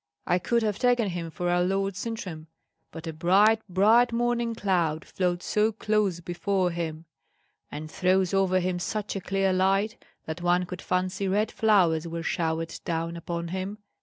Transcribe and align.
I 0.25 0.39
could 0.39 0.63
have 0.63 0.79
taken 0.79 1.09
him 1.09 1.29
for 1.29 1.47
our 1.51 1.63
Lord 1.63 1.95
Sintram 1.95 2.47
but 2.89 3.05
a 3.05 3.13
bright, 3.13 3.61
bright 3.69 4.11
morning 4.11 4.55
cloud 4.55 5.05
floats 5.05 5.45
so 5.45 5.71
close 5.71 6.19
before 6.21 6.71
him, 6.71 7.05
and 7.71 7.91
throws 7.91 8.33
over 8.33 8.59
him 8.59 8.79
such 8.79 9.15
a 9.15 9.21
clear 9.21 9.53
light, 9.53 10.03
that 10.25 10.41
one 10.41 10.65
could 10.65 10.81
fancy 10.81 11.27
red 11.27 11.51
flowers 11.51 12.07
were 12.07 12.23
showered 12.23 12.79
down 12.83 13.15
upon 13.15 13.49
him. 13.49 13.77